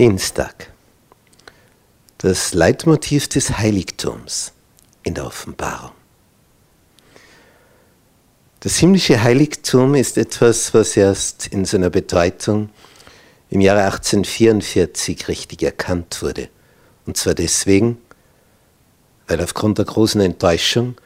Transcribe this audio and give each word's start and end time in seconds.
Dienstag. 0.00 0.72
Das 2.16 2.54
Leitmotiv 2.54 3.28
des 3.28 3.58
Heiligtums 3.58 4.52
in 5.02 5.12
der 5.12 5.26
Offenbarung. 5.26 5.90
Das 8.60 8.78
himmlische 8.78 9.22
Heiligtum 9.22 9.94
ist 9.94 10.16
etwas, 10.16 10.72
was 10.72 10.96
erst 10.96 11.48
in 11.48 11.66
seiner 11.66 11.90
Bedeutung 11.90 12.70
im 13.50 13.60
Jahre 13.60 13.82
1844 13.82 15.28
richtig 15.28 15.62
erkannt 15.62 16.22
wurde. 16.22 16.48
Und 17.04 17.18
zwar 17.18 17.34
deswegen, 17.34 17.98
weil 19.28 19.42
aufgrund 19.42 19.76
der 19.76 19.84
großen 19.84 20.22
Enttäuschung 20.22 20.96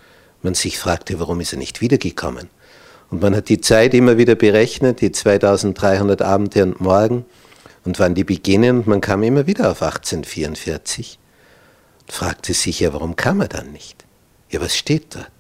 man 0.42 0.54
sich 0.54 0.79
fragte, 0.79 1.18
warum 1.18 1.40
ist 1.40 1.52
er 1.52 1.58
nicht 1.58 1.80
wiedergekommen. 1.80 2.48
Und 3.11 3.22
man 3.22 3.34
hat 3.34 3.48
die 3.48 3.61
Zeit 3.61 3.92
immer 3.92 4.18
wieder 4.18 4.36
berechnet, 4.36 5.00
die 5.00 5.11
2300 5.11 6.22
Abende 6.22 6.62
und 6.62 6.80
Morgen, 6.80 7.24
und 7.85 7.98
wann 7.98 8.14
die 8.14 8.25
beginnen. 8.25 8.79
Und 8.79 8.87
man 8.87 9.01
kam 9.01 9.23
immer 9.23 9.46
wieder 9.46 9.71
auf 9.71 9.82
1844 9.82 11.19
und 12.02 12.12
fragte 12.12 12.55
sich 12.55 12.80
ja, 12.80 12.92
warum 12.92 13.16
kam 13.16 13.41
er 13.41 13.48
dann 13.48 13.73
nicht? 13.73 14.05
Ja, 14.51 14.61
was 14.61 14.77
steht 14.77 15.15
dort? 15.15 15.30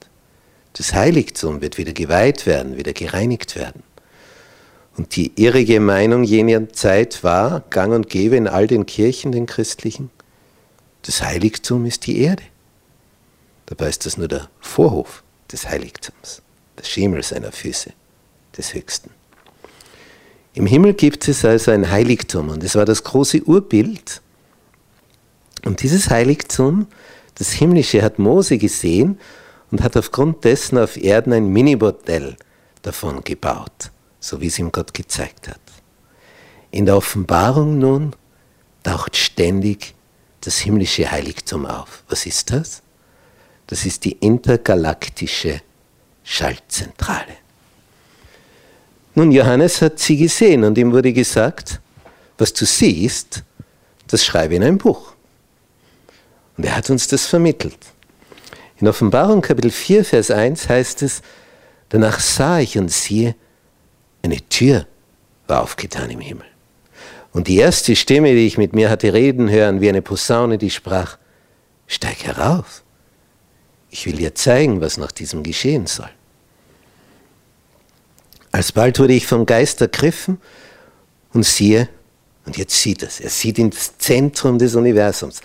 Das 0.74 0.92
Heiligtum 0.92 1.60
wird 1.60 1.78
wieder 1.78 1.92
geweiht 1.92 2.46
werden, 2.46 2.76
wieder 2.76 2.92
gereinigt 2.92 3.56
werden. 3.56 3.82
Und 4.96 5.16
die 5.16 5.32
irrige 5.36 5.80
Meinung 5.80 6.24
jener 6.24 6.68
Zeit 6.72 7.24
war, 7.24 7.60
gang 7.70 7.92
und 7.92 8.08
gäbe 8.08 8.36
in 8.36 8.46
all 8.46 8.66
den 8.66 8.86
Kirchen, 8.86 9.32
den 9.32 9.46
christlichen, 9.46 10.10
das 11.02 11.22
Heiligtum 11.22 11.84
ist 11.84 12.06
die 12.06 12.20
Erde. 12.20 12.44
Dabei 13.66 13.88
ist 13.88 14.06
das 14.06 14.16
nur 14.16 14.28
der 14.28 14.48
Vorhof 14.60 15.22
des 15.50 15.68
Heiligtums, 15.68 16.42
der 16.78 16.84
Schemel 16.84 17.22
seiner 17.22 17.52
Füße, 17.52 17.92
des 18.56 18.74
Höchsten. 18.74 19.10
Im 20.54 20.66
Himmel 20.66 20.94
gibt 20.94 21.26
es 21.26 21.44
also 21.44 21.72
ein 21.72 21.90
Heiligtum 21.90 22.48
und 22.48 22.62
es 22.62 22.76
war 22.76 22.84
das 22.84 23.02
große 23.02 23.42
Urbild. 23.42 24.22
Und 25.64 25.82
dieses 25.82 26.10
Heiligtum, 26.10 26.86
das 27.34 27.50
Himmlische, 27.50 28.02
hat 28.02 28.20
Mose 28.20 28.56
gesehen 28.56 29.18
und 29.72 29.82
hat 29.82 29.96
aufgrund 29.96 30.44
dessen 30.44 30.78
auf 30.78 30.96
Erden 30.96 31.32
ein 31.32 31.48
Minimodell 31.48 32.36
davon 32.82 33.24
gebaut, 33.24 33.90
so 34.20 34.40
wie 34.40 34.46
es 34.46 34.58
ihm 34.60 34.70
Gott 34.70 34.94
gezeigt 34.94 35.48
hat. 35.48 35.60
In 36.70 36.86
der 36.86 36.96
Offenbarung 36.96 37.78
nun 37.78 38.14
taucht 38.84 39.16
ständig 39.16 39.94
das 40.40 40.58
himmlische 40.58 41.10
Heiligtum 41.10 41.66
auf. 41.66 42.04
Was 42.08 42.26
ist 42.26 42.52
das? 42.52 42.82
Das 43.66 43.84
ist 43.86 44.04
die 44.04 44.12
intergalaktische 44.12 45.62
Schaltzentrale. 46.22 47.43
Nun, 49.14 49.30
Johannes 49.30 49.80
hat 49.80 49.98
sie 50.00 50.16
gesehen 50.16 50.64
und 50.64 50.76
ihm 50.76 50.92
wurde 50.92 51.12
gesagt, 51.12 51.80
was 52.36 52.52
du 52.52 52.64
siehst, 52.64 53.44
das 54.08 54.24
schreibe 54.24 54.56
in 54.56 54.64
ein 54.64 54.78
Buch. 54.78 55.14
Und 56.56 56.64
er 56.64 56.76
hat 56.76 56.90
uns 56.90 57.06
das 57.06 57.26
vermittelt. 57.26 57.78
In 58.80 58.88
Offenbarung 58.88 59.40
Kapitel 59.40 59.70
4, 59.70 60.04
Vers 60.04 60.30
1 60.30 60.68
heißt 60.68 61.02
es, 61.02 61.22
danach 61.90 62.18
sah 62.18 62.58
ich 62.58 62.76
und 62.76 62.90
siehe, 62.90 63.36
eine 64.22 64.40
Tür 64.48 64.86
war 65.46 65.62
aufgetan 65.62 66.10
im 66.10 66.20
Himmel. 66.20 66.46
Und 67.32 67.48
die 67.48 67.56
erste 67.56 67.94
Stimme, 67.94 68.32
die 68.34 68.46
ich 68.46 68.58
mit 68.58 68.72
mir 68.72 68.90
hatte 68.90 69.12
reden 69.12 69.50
hören, 69.50 69.80
wie 69.80 69.88
eine 69.88 70.02
Posaune, 70.02 70.58
die 70.58 70.70
sprach, 70.70 71.18
steig 71.86 72.24
herauf. 72.24 72.82
Ich 73.90 74.06
will 74.06 74.16
dir 74.16 74.34
zeigen, 74.34 74.80
was 74.80 74.96
nach 74.96 75.12
diesem 75.12 75.42
geschehen 75.42 75.86
soll. 75.86 76.10
Alsbald 78.54 79.00
wurde 79.00 79.14
ich 79.14 79.26
vom 79.26 79.46
Geist 79.46 79.80
ergriffen 79.80 80.40
und 81.32 81.44
siehe, 81.44 81.88
und 82.46 82.56
jetzt 82.56 82.80
sieht 82.80 83.02
es, 83.02 83.18
er 83.18 83.30
sieht 83.30 83.58
ins 83.58 83.98
Zentrum 83.98 84.60
des 84.60 84.76
Universums, 84.76 85.40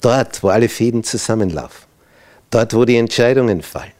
dort, 0.00 0.42
wo 0.42 0.48
alle 0.48 0.68
Fäden 0.68 1.04
zusammenlaufen, 1.04 1.86
dort, 2.50 2.74
wo 2.74 2.84
die 2.84 2.96
Entscheidungen 2.96 3.62
fallen. 3.62 3.92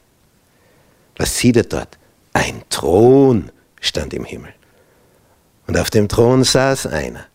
Was 1.16 1.38
sieht 1.38 1.56
er 1.56 1.62
dort? 1.62 1.99
Ein 2.32 2.65
Thron 2.69 3.53
stand 3.81 4.12
im 4.12 4.25
Himmel. 4.25 4.53
Und 5.69 5.78
auf 5.78 5.91
dem 5.91 6.09
Thron 6.09 6.43
saß 6.43 6.88
einer. 6.88 7.27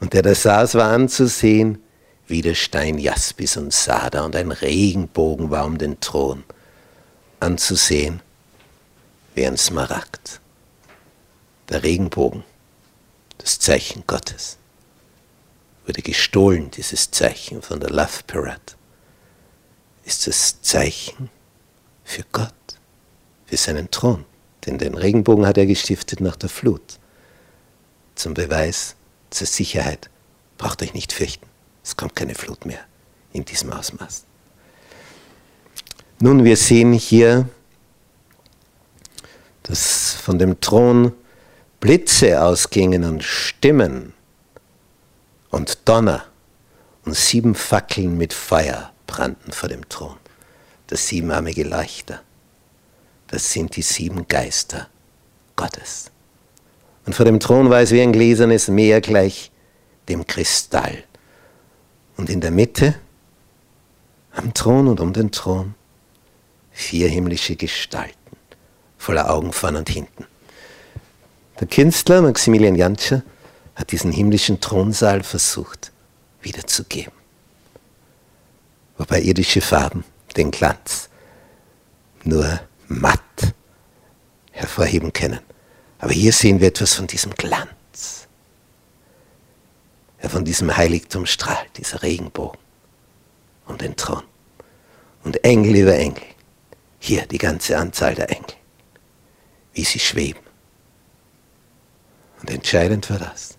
Und 0.00 0.14
der 0.14 0.22
da 0.22 0.34
saß, 0.34 0.74
war 0.74 0.90
anzusehen 0.90 1.80
wie 2.26 2.42
der 2.42 2.54
Stein 2.54 2.98
Jaspis 2.98 3.56
und 3.56 3.72
Sada, 3.72 4.24
und 4.24 4.34
ein 4.34 4.50
Regenbogen 4.50 5.50
war 5.50 5.64
um 5.64 5.78
den 5.78 6.00
Thron 6.00 6.42
anzusehen 7.38 8.20
wie 9.38 9.46
ein 9.46 9.56
Smaragd. 9.56 10.40
Der 11.68 11.84
Regenbogen, 11.84 12.42
das 13.38 13.60
Zeichen 13.60 14.02
Gottes, 14.04 14.58
wurde 15.86 16.02
gestohlen, 16.02 16.72
dieses 16.72 17.12
Zeichen 17.12 17.62
von 17.62 17.78
der 17.78 17.90
Love 17.90 18.24
Parade, 18.26 18.72
ist 20.04 20.26
das 20.26 20.60
Zeichen 20.60 21.30
für 22.02 22.24
Gott, 22.32 22.52
für 23.46 23.56
seinen 23.56 23.88
Thron. 23.92 24.24
Denn 24.66 24.76
den 24.76 24.96
Regenbogen 24.96 25.46
hat 25.46 25.56
er 25.56 25.66
gestiftet 25.66 26.20
nach 26.20 26.34
der 26.34 26.48
Flut. 26.48 26.98
Zum 28.16 28.34
Beweis, 28.34 28.96
zur 29.30 29.46
Sicherheit, 29.46 30.10
braucht 30.56 30.82
euch 30.82 30.94
nicht 30.94 31.12
fürchten. 31.12 31.46
Es 31.84 31.96
kommt 31.96 32.16
keine 32.16 32.34
Flut 32.34 32.66
mehr 32.66 32.80
in 33.32 33.44
diesem 33.44 33.72
Ausmaß. 33.72 34.24
Nun, 36.18 36.42
wir 36.42 36.56
sehen 36.56 36.92
hier 36.92 37.48
dass 39.68 40.14
von 40.14 40.38
dem 40.38 40.60
Thron 40.60 41.12
Blitze 41.78 42.42
ausgingen 42.42 43.04
und 43.04 43.22
Stimmen 43.22 44.14
und 45.50 45.86
Donner 45.88 46.24
und 47.04 47.14
sieben 47.14 47.54
Fackeln 47.54 48.16
mit 48.18 48.32
Feuer 48.32 48.92
brannten 49.06 49.52
vor 49.52 49.68
dem 49.68 49.88
Thron. 49.88 50.16
Das 50.88 51.06
siebenarmige 51.06 51.64
Leuchter, 51.64 52.22
das 53.28 53.52
sind 53.52 53.76
die 53.76 53.82
sieben 53.82 54.26
Geister 54.26 54.88
Gottes. 55.54 56.10
Und 57.04 57.14
vor 57.14 57.26
dem 57.26 57.38
Thron 57.38 57.70
war 57.70 57.80
es 57.80 57.90
wie 57.90 58.00
ein 58.00 58.12
gläsernes 58.12 58.68
Meer 58.68 59.00
gleich 59.00 59.50
dem 60.08 60.26
Kristall. 60.26 61.04
Und 62.16 62.30
in 62.30 62.40
der 62.40 62.50
Mitte, 62.50 62.94
am 64.32 64.54
Thron 64.54 64.88
und 64.88 65.00
um 65.00 65.12
den 65.12 65.30
Thron, 65.30 65.74
vier 66.72 67.08
himmlische 67.08 67.56
Gestalten 67.56 68.17
voller 68.98 69.30
Augen 69.30 69.52
vorn 69.52 69.76
und 69.76 69.88
hinten. 69.88 70.26
Der 71.60 71.66
Künstler 71.66 72.20
Maximilian 72.20 72.74
Jantscher 72.74 73.22
hat 73.74 73.92
diesen 73.92 74.12
himmlischen 74.12 74.60
Thronsaal 74.60 75.22
versucht 75.22 75.92
wiederzugeben. 76.42 77.12
Wobei 78.96 79.22
irdische 79.22 79.60
Farben 79.60 80.04
den 80.36 80.50
Glanz 80.50 81.08
nur 82.24 82.60
matt 82.88 83.20
hervorheben 84.52 85.12
können. 85.12 85.40
Aber 86.00 86.12
hier 86.12 86.32
sehen 86.32 86.60
wir 86.60 86.68
etwas 86.68 86.94
von 86.94 87.06
diesem 87.06 87.32
Glanz. 87.34 88.26
Ja, 90.22 90.28
von 90.28 90.44
diesem 90.44 90.76
Heiligtum 90.76 91.26
strahlt 91.26 91.76
dieser 91.76 92.02
Regenbogen 92.02 92.58
um 93.66 93.78
den 93.78 93.94
Thron. 93.96 94.22
Und 95.22 95.44
Engel 95.44 95.76
über 95.76 95.96
Engel. 95.96 96.22
Hier 96.98 97.26
die 97.26 97.38
ganze 97.38 97.78
Anzahl 97.78 98.14
der 98.14 98.30
Engel 98.30 98.57
wie 99.78 99.84
sie 99.84 100.00
schweben. 100.00 100.42
Und 102.40 102.50
entscheidend 102.50 103.08
war 103.10 103.20
das. 103.20 103.56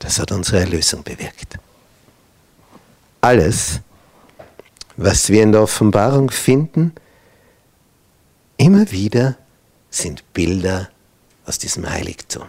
Das 0.00 0.18
hat 0.18 0.32
unsere 0.32 0.58
Erlösung 0.58 1.04
bewirkt. 1.04 1.58
Alles, 3.20 3.80
was 4.96 5.28
wir 5.28 5.44
in 5.44 5.52
der 5.52 5.62
Offenbarung 5.62 6.30
finden, 6.30 6.92
immer 8.56 8.90
wieder 8.90 9.36
sind 9.90 10.24
Bilder 10.32 10.90
aus 11.46 11.58
diesem 11.58 11.88
Heiligtum. 11.88 12.46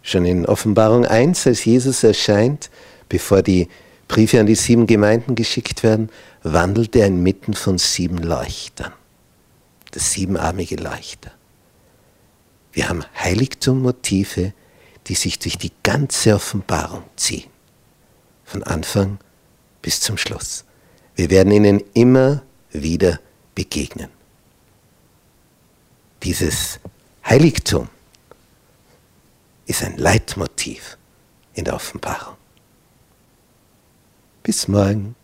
Schon 0.00 0.24
in 0.24 0.46
Offenbarung 0.46 1.04
1, 1.04 1.46
als 1.46 1.66
Jesus 1.66 2.02
erscheint, 2.04 2.70
bevor 3.10 3.42
die 3.42 3.68
Briefe 4.08 4.40
an 4.40 4.46
die 4.46 4.54
sieben 4.54 4.86
Gemeinden 4.86 5.34
geschickt 5.34 5.82
werden, 5.82 6.08
wandelt 6.42 6.96
er 6.96 7.08
inmitten 7.08 7.52
von 7.52 7.76
sieben 7.76 8.18
Leuchtern 8.18 8.94
das 9.94 10.12
siebenarmige 10.12 10.76
Leuchter. 10.76 11.30
Wir 12.72 12.88
haben 12.88 13.04
Heiligtummotive, 13.16 14.52
die 15.06 15.14
sich 15.14 15.38
durch 15.38 15.56
die 15.56 15.70
ganze 15.84 16.34
Offenbarung 16.34 17.04
ziehen, 17.14 17.48
von 18.44 18.64
Anfang 18.64 19.18
bis 19.82 20.00
zum 20.00 20.18
Schluss. 20.18 20.64
Wir 21.14 21.30
werden 21.30 21.52
ihnen 21.52 21.80
immer 21.94 22.42
wieder 22.72 23.20
begegnen. 23.54 24.10
Dieses 26.24 26.80
Heiligtum 27.24 27.88
ist 29.66 29.84
ein 29.84 29.96
Leitmotiv 29.96 30.98
in 31.54 31.64
der 31.64 31.74
Offenbarung. 31.74 32.36
Bis 34.42 34.66
morgen. 34.66 35.14